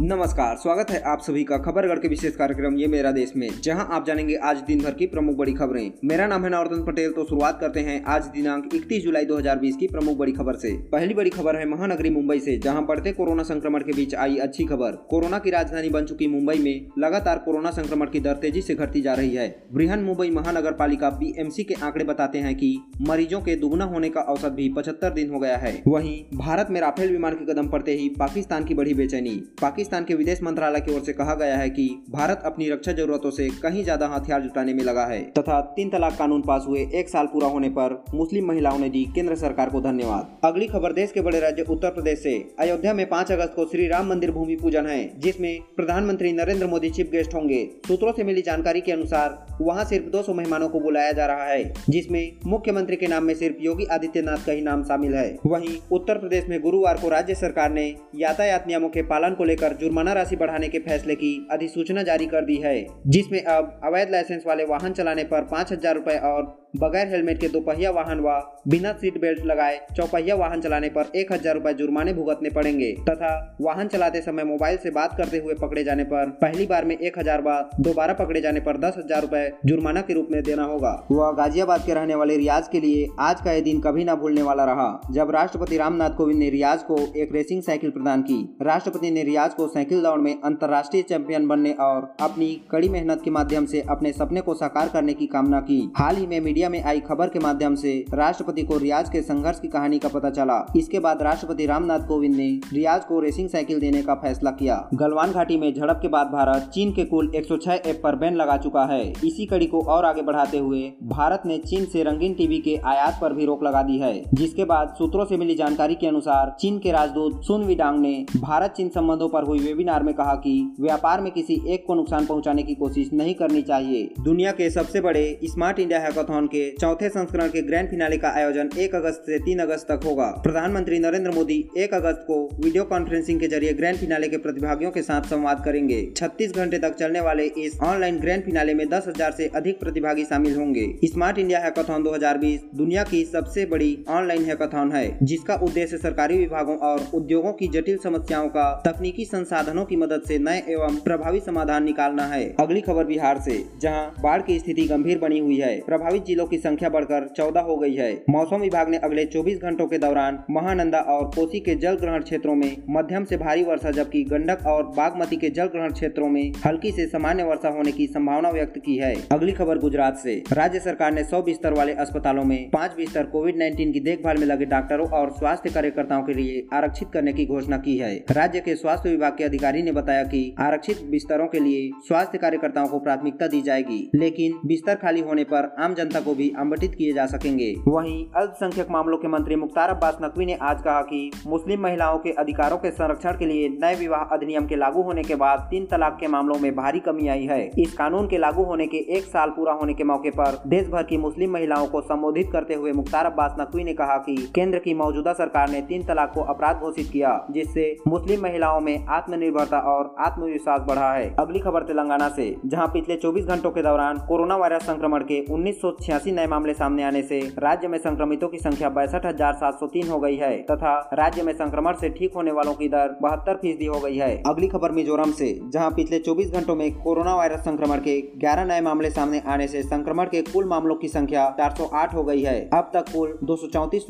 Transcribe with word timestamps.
नमस्कार, 0.00 0.56
स्वागत 0.56 0.90
है 0.90 0.98
आप 1.02 1.20
सभी 1.20 1.42
का 1.44 1.56
खबरगढ़ 1.56 1.98
के 1.98 2.08
विशेष 2.08 2.34
कार्यक्रम 2.36 2.74
ये 2.76 2.86
मेरा 2.86 3.10
देश 3.12 3.32
में, 3.36 3.48
जहाँ 3.62 3.86
आप 3.90 4.06
जानेंगे 4.06 4.34
आज 4.36 4.56
दिन 4.56 4.80
भर 4.80 4.94
की 4.94 5.06
प्रमुख 5.06 5.36
बड़ी 5.36 5.52
खबरें। 5.52 5.92
मेरा 6.04 6.26
नाम 6.26 6.42
है 6.44 6.50
नवरतन 6.50 6.84
पटेल 6.84 7.12
तो 7.12 7.24
शुरुआत 7.24 7.58
करते 7.60 7.80
हैं 7.80 8.04
आज 8.04 8.24
दिनांक 8.24 8.74
31 8.74 9.02
जुलाई 9.02 9.24
2020 9.24 9.76
की 9.76 9.86
प्रमुख 9.86 10.16
बड़ी 10.18 10.32
खबर 10.32 10.54
से। 10.54 10.72
पहली 10.92 11.14
बड़ी 11.14 11.30
खबर 11.30 11.56
है 11.56 11.68
महानगरी 11.68 12.10
मुंबई 12.10 12.40
से, 12.40 12.56
जहाँ 12.58 12.84
बढ़ते 12.86 13.12
कोरोना 13.12 13.42
संक्रमण 13.42 13.80
के 13.80 13.92
बीच 13.92 14.14
आई 14.14 14.36
अच्छी 14.36 14.64
खबर। 14.64 14.96
कोरोना 15.10 15.38
की 15.38 15.50
राजधानी 15.50 15.88
बन 15.88 16.04
चुकी 16.04 16.26
मुंबई 16.26 16.58
में, 16.58 16.86
लगातार 16.98 17.38
कोरोना 17.38 17.70
संक्रमण 17.70 18.06
की 18.06 18.20
दर 18.20 18.34
तेज़ी 18.34 18.62
से 18.62 18.74
घटती 18.74 19.00
जा 19.00 19.14
रही 19.14 19.34
है। 19.34 19.48
बृहन 19.72 20.00
मुंबई 20.00 20.30
महानगर 20.30 20.72
पालिका 20.72 21.10
के 21.22 21.74
आंकड़े 21.74 22.04
बताते 22.04 22.38
हैं 22.38 22.54
की 22.54 22.74
मरीजों 23.00 23.40
के 23.40 23.56
दुगुना 23.56 23.84
होने 23.84 24.10
का 24.10 24.20
औसत 24.20 24.52
भी 24.52 24.68
पचहत्तर 24.68 25.12
दिन 25.12 25.30
हो 25.30 25.38
गया 25.38 25.56
है। 25.56 25.82
वही 25.86 26.14
भारत 26.34 26.70
में 26.70 26.80
राफेल 26.80 27.12
विमान 27.12 27.34
के 27.34 27.52
कदम 27.52 27.68
पड़ते 27.68 27.94
ही 27.94 28.08
पाकिस्तान 28.08 28.64
की 28.64 28.74
बढ़ी 28.74 28.94
बेचैनी। 28.94 29.36
पाकिस्तान 29.62 29.84
के 29.88 30.14
विदेश 30.14 30.42
मंत्रालय 30.42 30.80
की 30.80 30.94
ओर 30.94 31.00
से 31.00 31.12
कहा 31.12 31.34
गया 31.34 31.56
है 31.56 31.68
कि 31.70 31.88
भारत 32.10 32.42
अपनी 32.44 32.68
रक्षा 32.70 32.92
जरूरतों 32.92 33.30
से 33.30 33.48
कहीं 33.62 33.82
ज़्यादा 33.84 34.06
हथियार 34.06 34.42
जुटाने 34.42 34.74
में 34.74 34.82
लगा 34.84 35.04
है, 35.06 35.20
तथा 35.32 35.60
तीन 35.76 35.90
तलाक 35.90 36.16
कानून 36.18 36.42
पास 36.42 36.64
हुए 36.68 36.86
एक 36.94 37.08
साल 37.08 37.26
पूरा 37.26 37.48
होने 37.48 37.68
पर 37.70 37.94
मुस्लिम 38.14 38.46
महिलाओं 38.48 38.78
ने 38.78 38.88
दी 38.88 39.04
केंद्र 39.14 39.36
सरकार 39.36 39.70
को 39.70 39.80
धन्यवाद। 39.80 40.36
अगली 40.44 40.66
खबर 40.66 40.92
देश 40.92 41.12
के 41.12 41.20
बड़े 41.20 41.40
राज्य 41.40 41.64
उत्तर 41.70 41.90
प्रदेश 41.90 42.18
से। 42.18 42.34
अयोध्या 42.60 42.94
में 42.94 43.08
पाँच 43.08 43.32
अगस्त 43.32 43.52
को 43.56 43.66
श्री 43.66 43.86
राम 43.88 44.08
मंदिर 44.08 44.30
भूमि 44.30 44.56
पूजन 44.56 44.86
है, 44.86 45.18
जिसमें 45.18 45.60
प्रधानमंत्री 45.76 46.32
नरेंद्र 46.32 46.66
मोदी 46.66 46.90
चीफ 46.90 47.10
गेस्ट 47.10 47.34
होंगे। 47.34 47.64
सूत्रों 47.86 48.12
से 48.12 48.24
मिली 48.24 48.42
जानकारी 48.42 48.80
के 48.80 48.92
अनुसार, 48.92 49.38
वहाँ 49.60 49.84
सिर्फ़ 49.84 50.10
200 50.10 50.34
मेहमानों 50.34 50.68
को 50.68 50.80
बुलाया 50.80 51.12
जा 51.12 51.26
रहा 51.26 51.44
है, 51.44 51.72
जिसमें 51.90 52.32
मुख्यमंत्री 52.46 52.96
के 52.96 53.06
नाम 53.06 53.24
में 53.24 53.34
सिर्फ़ 53.34 53.62
योगी 53.62 53.84
आदित्यनाथ 53.86 54.46
का 54.46 54.52
ही 54.52 54.62
नाम 54.62 54.82
शामिल 54.84 55.14
है। 55.14 55.26
वही 55.46 55.78
उत्तर 55.92 56.18
प्रदेश 56.18 56.48
में 56.48 56.60
गुरुवार 56.62 56.96
को 56.96 57.08
राज्य 57.08 57.34
सरकार 57.36 57.72
ने 57.72 57.84
यातायात 58.16 58.66
नियमों 58.66 58.88
के 58.88 59.02
पालन 59.04 59.34
को 59.34 59.44
लेकर 59.44 59.72
जुर्माना 59.76 60.12
राशि 60.12 60.36
बढ़ाने 60.36 60.68
के 60.68 60.78
फैसले 60.78 61.14
की 61.14 61.32
अधिसूचना 61.52 62.02
जारी 62.02 62.26
कर 62.26 62.44
दी 62.44 62.56
है, 62.56 62.86
जिसमें 63.06 63.42
अब 63.42 63.80
अवैध 63.84 64.10
लाइसेंस 64.10 64.44
वाले 64.46 64.64
वाहन 64.64 64.92
चलाने 64.92 65.24
पर 65.24 65.42
पाँच 65.46 65.72
हज़ार 65.72 65.94
रूपए 65.94 66.16
और 66.24 66.44
बगैर 66.76 67.08
हेलमेट 67.08 67.40
के 67.40 67.48
दोपहिया 67.48 67.90
वाहन 67.90 68.20
व 68.20 68.24
वा 68.26 68.62
बिना 68.68 68.92
सीट 68.92 69.20
बेल्ट 69.20 69.44
लगाए 69.46 69.78
चौपहिया 69.96 70.34
वाहन 70.34 70.60
चलाने 70.60 70.88
पर 70.88 71.10
एक 71.16 71.32
हज़ार 71.32 71.54
रूपए 71.54 71.72
जुर्माने 71.74 72.12
भुगतने 72.12 72.50
पड़ेंगे। 72.50 72.90
तथा 73.00 73.30
वाहन 73.60 73.88
चलाते 73.88 74.20
समय 74.20 74.44
मोबाइल 74.44 74.76
से 74.76 74.90
बात 74.90 75.16
करते 75.16 75.38
हुए 75.38 75.54
पकड़े 75.54 75.84
जाने 75.84 76.04
पर 76.04 76.30
पहली 76.40 76.66
बार 76.66 76.84
में 76.84 76.96
एक 76.96 77.18
हज़ार 77.18 77.42
व 77.42 77.54
दोबारा 77.80 78.14
पकड़े 78.14 78.40
जाने 78.40 78.60
पर 78.60 78.76
दस 78.78 78.94
हज़ार 78.98 79.22
रूपए 79.22 79.42
जुर्माना 79.66 80.00
के 80.00 80.14
रूप 80.14 80.28
में 80.30 80.42
देना 80.42 80.64
होगा। 80.64 80.92
वह 81.10 81.30
गाजियाबाद 81.34 81.84
के 81.86 81.94
रहने 81.94 82.14
वाले 82.14 82.36
रियाज 82.36 82.68
के 82.68 82.80
लिए 82.80 83.06
आज 83.20 83.40
का 83.40 83.52
यह 83.52 83.60
दिन 83.62 83.80
कभी 83.80 84.04
न 84.04 84.14
भूलने 84.16 84.42
वाला 84.42 84.64
रहा। 84.64 84.88
जब 85.12 85.30
राष्ट्रपति 85.30 85.76
रामनाथ 85.76 86.16
कोविंद 86.16 86.38
ने 86.38 86.50
रियाज 86.50 86.82
को 86.82 86.98
एक 87.16 87.32
रेसिंग 87.32 87.62
साइकिल 87.62 87.90
प्रदान 87.90 88.22
की, 88.22 88.40
राष्ट्रपति 88.62 89.10
ने 89.10 89.22
रियाज 89.24 89.54
को 89.54 89.68
साइकिल 89.68 90.02
दौड़ 90.02 90.18
में 90.20 90.34
अंतर्राष्ट्रीय 90.34 91.02
चैंपियन 91.04 91.48
बनने 91.48 91.72
और 91.80 92.10
अपनी 92.20 92.52
कड़ी 92.70 92.88
मेहनत 92.88 93.22
के 93.24 93.30
माध्यम 93.30 93.66
से 93.66 93.84
अपने 93.90 94.12
सपने 94.14 94.40
को 94.40 94.54
साकार 94.56 94.88
करने 94.88 95.14
की 95.14 95.26
कामना 95.28 95.60
की। 95.62 95.80
हाल 95.96 96.16
ही 96.16 96.26
में 96.26 96.38
मीडिया 96.40 96.65
में 96.68 96.82
आई 96.82 97.00
खबर 97.00 97.28
के 97.28 97.38
माध्यम 97.38 97.74
से 97.74 98.04
राष्ट्रपति 98.14 98.62
को 98.62 98.78
रियाज 98.78 99.08
के 99.10 99.22
संघर्ष 99.22 99.60
की 99.60 99.68
कहानी 99.68 99.98
का 99.98 100.08
पता 100.08 100.30
चला। 100.30 100.72
इसके 100.76 100.98
बाद 100.98 101.22
राष्ट्रपति 101.22 101.66
रामनाथ 101.66 102.06
कोविंद 102.08 102.34
ने 102.36 102.48
रियाज 102.72 103.04
को 103.04 103.20
रेसिंग 103.20 103.48
साइकिल 103.48 103.80
देने 103.80 104.02
का 104.02 104.14
फैसला 104.14 104.50
किया। 104.50 104.76
गलवान 104.94 105.32
घाटी 105.32 105.56
में 105.56 105.72
झड़प 105.74 105.98
के 106.02 106.08
बाद 106.08 106.26
भारत 106.26 106.70
चीन 106.74 106.92
के 106.92 107.04
कुल 107.04 107.30
106 107.34 107.80
ऐप 107.86 108.00
पर 108.04 108.16
बैन 108.16 108.34
लगा 108.34 108.56
चुका 108.56 108.84
है। 108.84 109.02
इसी 109.24 109.46
कड़ी 109.46 109.66
को 109.66 109.80
और 109.80 110.04
आगे 110.04 110.22
बढ़ाते 110.22 110.58
हुए 110.58 110.92
भारत 111.02 111.42
ने 111.46 111.58
चीन 111.58 111.84
से 111.84 112.02
रंगीन 112.02 112.34
टीवी 112.34 112.58
के 112.58 112.76
आयात 112.84 113.18
पर 113.20 113.32
भी 113.32 113.46
रोक 113.46 113.64
लगा 113.64 113.82
दी 113.82 113.98
है। 113.98 114.22
जिसके 114.34 114.64
बाद 114.64 114.94
सूत्रों 114.98 115.24
से 115.24 115.36
मिली 115.36 115.54
जानकारी 115.54 115.94
के 115.94 116.06
अनुसार 116.06 116.56
चीन 116.60 116.78
के 116.78 116.92
राजदूत 116.92 117.42
सुन 117.44 117.64
विडांग 117.64 117.98
ने 118.00 118.14
भारत 118.36 118.70
चीन 118.70 118.88
संबंधों 118.88 119.28
पर 119.28 119.42
हुई 119.42 119.58
वेबिनार 119.58 120.02
में 120.02 120.14
कहा 120.14 120.34
कि 120.34 120.74
व्यापार 120.80 121.20
में 121.20 121.30
किसी 121.32 121.60
एक 121.68 121.84
को 121.86 121.94
नुकसान 121.94 122.26
पहुँचाने 122.26 122.62
की 122.62 122.74
कोशिश 122.74 123.12
नहीं 123.12 123.34
करनी 123.34 123.62
चाहिए। 123.62 124.08
दुनिया 124.20 124.52
के 124.52 124.70
सबसे 124.70 125.00
बड़े 125.00 125.38
स्मार्ट 125.44 125.78
इंडिया 125.78 126.00
हैकाथॉन 126.00 126.45
के 126.46 126.70
चौथे 126.76 127.08
संस्करण 127.08 127.48
के 127.48 127.62
ग्रैंड 127.62 127.88
फिनाले 127.90 128.16
का 128.16 128.28
आयोजन 128.36 128.70
एक 128.78 128.94
अगस्त 128.94 129.22
से 129.26 129.38
तीन 129.38 129.58
अगस्त 129.58 129.86
तक 129.90 130.04
होगा। 130.04 130.26
प्रधानमंत्री 130.44 130.98
नरेंद्र 130.98 131.30
मोदी 131.30 131.58
एक 131.78 131.94
अगस्त 131.94 132.24
को 132.26 132.36
वीडियो 132.60 132.84
कॉन्फ्रेंसिंग 132.84 133.40
के 133.40 133.48
ज़रिए 133.48 133.72
ग्रैंड 133.72 133.96
फिनाले 133.96 134.28
के 134.28 134.36
प्रतिभागियों 134.38 134.90
के 134.90 135.02
साथ 135.02 135.28
संवाद 135.30 135.62
करेंगे। 135.64 136.00
36 136.16 136.52
घंटे 136.52 136.78
तक 136.78 136.94
चलने 136.94 137.20
वाले 137.20 137.44
इस 137.58 137.78
ऑनलाइन 137.82 138.18
ग्रैंड 138.20 138.44
फिनाले 138.44 138.74
में 138.74 138.86
10,000 138.88 139.32
से 139.32 139.50
अधिक 139.54 139.80
प्रतिभागी 139.80 140.24
शामिल 140.24 140.56
होंगे। 140.56 140.86
स्मार्ट 141.04 141.38
इंडिया 141.38 141.58
हैकाथॉन 141.58 142.02
2020 142.02 142.60
दुनिया 142.74 143.04
की 143.04 143.24
सबसे 143.24 143.66
बड़ी 143.66 143.96
ऑनलाइन 144.10 144.44
हैकाथॉन 144.44 144.92
है 144.92 145.06
जिसका 145.22 145.54
उद्देश्य 145.62 145.98
सरकारी 145.98 146.38
विभागों 146.38 146.76
और 146.78 147.06
उद्योगों 147.14 147.52
की 147.52 147.68
जटिल 147.68 147.98
समस्याओं 147.98 148.48
का 148.48 148.64
तकनीकी 148.86 149.24
संसाधनों 149.24 149.84
की 149.84 149.96
मदद 149.96 150.22
से 150.28 150.38
नए 150.38 150.62
एवं 150.68 150.96
प्रभावी 151.04 151.40
समाधान 151.40 151.84
निकालना 151.84 152.26
है। 152.26 152.44
अगली 152.60 152.80
खबर 152.80 153.04
बिहार 153.04 153.40
से 153.40 153.62
जहाँ 153.82 154.14
बाढ़ 154.20 154.42
की 154.42 154.58
स्थिति 154.58 154.84
गंभीर 154.86 155.18
बनी 155.18 155.38
हुई 155.38 155.56
है। 155.56 155.74
प्रभावित 155.86 156.22
जिलों 156.36 156.46
की 156.46 156.56
संख्या 156.58 156.88
बढ़कर 156.88 157.26
14 157.36 157.60
हो 157.60 157.76
गई 157.76 157.94
है। 157.94 158.10
मौसम 158.30 158.60
विभाग 158.60 158.88
ने 158.88 158.96
अगले 158.98 159.24
24 159.26 159.58
घंटों 159.58 159.86
के 159.86 159.98
दौरान 159.98 160.38
महानंदा 160.50 160.98
और 161.10 161.24
कोसी 161.26 161.60
के 161.60 161.74
जल 161.74 161.94
ग्रहण 161.94 162.22
क्षेत्रों 162.22 162.54
में 162.54 162.76
मध्यम 162.90 163.24
से 163.24 163.36
भारी 163.36 163.62
वर्षा, 163.64 163.90
जबकि 163.90 164.22
गंडक 164.24 164.66
और 164.66 164.82
बागमती 164.96 165.36
के 165.36 165.50
जल 165.50 165.66
ग्रहण 165.66 165.92
क्षेत्रों 165.92 166.28
में 166.28 166.52
हल्की 166.66 166.90
से 166.92 167.06
सामान्य 167.06 167.44
वर्षा 167.44 167.68
होने 167.68 167.92
की 167.92 168.06
संभावना 168.06 168.50
व्यक्त 168.50 168.78
की 168.78 168.96
है। 168.96 169.14
अगली 169.32 169.52
खबर 169.52 169.78
गुजरात 169.78 170.16
से। 170.16 170.34
राज्य 170.52 170.80
सरकार 170.80 171.12
ने 171.12 171.24
सौ 171.24 171.40
बिस्तर 171.42 171.72
वाले 171.72 171.92
अस्पतालों 172.04 172.44
में 172.44 172.68
पाँच 172.70 172.96
बिस्तर 172.96 173.24
कोविड 173.26 173.56
19 173.56 173.92
की 173.92 174.00
देखभाल 174.00 174.36
में 174.36 174.46
लगे 174.46 174.64
डॉक्टरों 174.66 175.08
और 175.10 175.30
स्वास्थ्य 175.30 175.70
कार्यकर्ताओं 175.70 176.22
के 176.22 176.34
लिए 176.34 176.66
आरक्षित 176.72 177.08
करने 177.12 177.32
की 177.32 177.46
घोषणा 177.46 177.78
की 177.78 177.96
है। 177.98 178.14
राज्य 178.32 178.60
के 178.60 178.74
स्वास्थ्य 178.74 179.10
विभाग 179.10 179.36
के 179.38 179.44
अधिकारी 179.44 179.82
ने 179.82 179.92
बताया 179.92 180.24
कि 180.26 180.44
आरक्षित 180.60 181.02
बिस्तरों 181.06 181.46
के 181.46 181.60
लिए 181.60 181.90
स्वास्थ्य 182.08 182.38
कार्यकर्ताओं 182.38 182.88
को 182.88 182.98
प्राथमिकता 183.00 183.46
दी 183.46 183.62
जाएगी, 183.62 184.00
लेकिन 184.14 184.58
बिस्तर 184.66 184.94
खाली 184.96 185.20
होने 185.22 185.44
पर 185.44 185.74
आम 185.78 185.94
जनता 185.94 186.20
को 186.26 186.34
भी 186.34 186.52
आवंटित 186.58 186.94
किए 186.94 187.12
जा 187.12 187.26
सकेंगे। 187.26 187.72
वहीं 187.88 188.24
अल्पसंख्यक 188.36 188.90
मामलों 188.90 189.18
के 189.18 189.28
मंत्री 189.28 189.56
मुख्तार 189.56 189.90
अब्बास 189.90 190.18
नकवी 190.22 190.46
ने 190.46 190.54
आज 190.62 190.82
कहा 190.82 191.00
कि 191.02 191.30
मुस्लिम 191.46 191.82
महिलाओं 191.82 192.18
के 192.18 192.30
अधिकारों 192.38 192.76
के 192.76 192.90
संरक्षण 192.92 193.38
के 193.38 193.46
लिए 193.46 193.68
नए 193.72 193.94
विवाह 193.94 194.34
अधिनियम 194.34 194.66
के 194.66 194.76
लागू 194.76 195.02
होने 195.02 195.22
के 195.22 195.34
बाद 195.36 195.66
तीन 195.70 195.86
तलाक 195.86 196.16
के 196.20 196.28
मामलों 196.28 196.58
में 196.58 196.74
भारी 196.76 197.00
कमी 197.00 197.28
आई 197.28 197.44
है। 197.44 197.60
इस 197.78 197.92
कानून 197.92 198.28
के 198.28 198.38
लागू 198.38 198.62
होने 198.64 198.86
के 198.86 198.98
एक 199.16 199.24
साल 199.26 199.50
पूरा 199.50 199.72
होने 199.72 199.94
के 199.94 200.04
मौके 200.04 200.30
पर 200.32 200.60
देश 200.66 200.88
भर 200.88 201.02
की 201.02 201.16
मुस्लिम 201.16 201.52
महिलाओं 201.52 201.86
को 201.86 202.00
संबोधित 202.02 202.48
करते 202.52 202.74
हुए 202.74 202.92
मुख्तार 202.92 203.26
अब्बास 203.26 203.54
नकवी 203.60 203.84
ने 203.84 203.94
कहा 203.94 204.16
कि 204.18 204.36
केंद्र 204.54 204.78
की 204.78 204.94
मौजूदा 204.94 205.32
सरकार 205.34 205.70
ने 205.70 205.80
तीन 205.82 206.04
तलाक 206.06 206.32
को 206.34 206.40
अपराध 206.44 206.80
घोषित 206.80 207.10
किया, 207.12 207.30
जिससे 207.50 207.96
मुस्लिम 208.08 208.42
महिलाओं 208.42 208.80
में 208.80 209.06
आत्मनिर्भरता 209.08 209.78
और 209.88 210.14
आत्मविश्वास 210.20 210.80
बढ़ा 210.88 211.12
है। 211.12 211.34
अगली 211.38 211.58
खबर 211.58 211.82
तेलंगाना 211.82 212.28
से, 212.28 212.54
जहाँ 212.66 212.86
पिछले 212.86 213.16
24 213.16 213.46
घंटों 213.46 213.70
के 213.70 213.82
दौरान 213.82 214.18
कोरोना 214.28 214.56
वायरस 214.56 214.86
संक्रमण 214.86 215.22
के 215.22 215.44
उन्नीस 215.50 215.80
नए 216.24 216.46
मामले 216.46 216.74
सामने 216.74 217.02
आने 217.04 217.22
से 217.22 217.40
राज्य 217.58 217.88
में 217.88 217.98
संक्रमितों 217.98 218.48
की 218.48 218.58
संख्या 218.58 218.88
बैसठ 218.88 219.26
हज़ार 219.26 219.54
सात 219.54 219.74
सौ 219.74 219.86
तीन 219.86 220.08
हो 220.08 220.18
गई 220.18 220.36
है 220.36 220.62
तथा 220.62 221.10
राज्य 221.12 221.42
में 221.42 221.52
संक्रमण 221.52 221.94
से 221.94 222.08
ठीक 222.08 222.34
होने 222.34 222.52
वालों 222.52 222.74
की 222.74 222.88
दर 222.88 223.16
बहत्तर 223.22 223.54
फ़ीसदी 223.54 223.86
हो 223.86 224.00
गई 224.00 224.16
है। 224.16 224.42
अगली 224.46 224.68
खबर 224.68 224.92
मिजोरम 224.92 225.32
से, 225.32 225.60
जहाँ 225.72 225.90
पिछले 225.90 226.18
24 226.18 226.50
घंटों 226.50 226.76
में 226.76 226.90
कोरोना 226.92 227.34
वायरस 227.34 227.60
संक्रमण 227.60 227.98
के 227.98 228.20
11 228.38 228.64
नए 228.64 228.80
मामले 228.80 229.10
सामने 229.10 229.42
आने 229.46 229.68
से 229.68 229.82
संक्रमण 229.82 230.24
के 230.24 230.42
कुल 230.42 230.64
मामलों 230.64 230.94
की 230.94 231.08
संख्या 231.08 231.48
408 231.60 232.14
हो 232.14 232.24
गई 232.24 232.42
है। 232.42 232.58
अब 232.74 232.90
तक 232.94 233.12
कुल 233.12 233.38
दो 233.44 233.54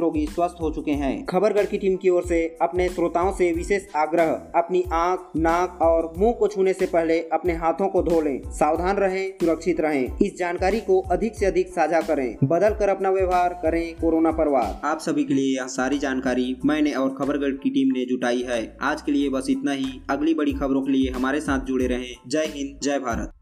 रोगी 0.01 0.27
स्वस्थ 0.27 0.57
हो 0.61 0.71
चुके 0.71 0.91
हैं। 0.91 1.25
खबरगढ़ 1.27 1.67
की 1.67 1.79
टीम 1.79 1.97
की 1.97 2.09
ओर 2.09 2.23
से 2.23 2.57
अपने 2.63 2.89
श्रोताओं 2.89 3.33
से 3.33 3.53
विशेष 3.53 3.87
आग्रह, 3.97 4.31
अपनी 4.57 4.85
आँख, 4.93 5.21
नाक 5.37 5.79
और 5.83 6.13
मुँह 6.19 6.33
को 6.33 6.49
छूने 6.49 6.73
से 6.73 6.87
पहले 6.87 7.21
अपने 7.33 7.53
हाथों 7.53 7.89
को 7.89 8.03
धो 8.03 8.21
लें। 8.21 8.41
सावधान 8.51 8.97
रहें, 8.97 9.31
सुरक्षित 9.31 9.81
रहें। 9.81 10.19
इस 10.23 10.37
जानकारी 10.39 10.81
को 10.81 11.01
अधिक 11.01 11.35
से 11.35 11.47
अधिक 11.47 11.69
साझा 11.69 11.96
करें। 12.01 12.37
बदल 12.45 12.71
कर 12.71 12.89
अपना 12.89 13.11
व्यवहार 13.11 13.55
करें 13.63 13.95
कोरोना 13.95 14.31
पर 14.31 14.49
वार। 14.49 14.81
आप 14.85 14.99
सभी 14.99 15.25
के 15.25 15.35
लिए 15.35 15.57
यह 15.57 15.67
सारी 15.67 15.99
जानकारी 15.99 16.57
मैंने 16.65 16.93
और 16.93 17.15
खबरगढ़ 17.19 17.55
की 17.55 17.71
टीम 17.71 17.93
ने 17.99 18.05
जुटाई 18.05 18.43
है। 18.43 18.77
आज 18.83 19.03
के 19.03 19.13
लिए 19.13 19.29
बस 19.29 19.47
इतना 19.51 19.73
ही। 19.73 20.01
अगली 20.11 20.35
बड़ी 20.35 20.53
खबरों 20.53 20.83
के 20.83 20.93
लिए 20.93 21.11
हमारे 21.11 21.41
साथ 21.41 21.65
जुड़े 21.65 21.87
रहें। 21.87 22.15
जय 22.29 22.53
हिंद, 22.55 22.81
जय 22.83 22.99
भारत। 22.99 23.33